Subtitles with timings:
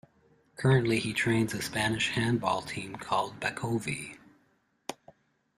[0.55, 4.17] Currently he trains a Spanish handball team called Bacovi.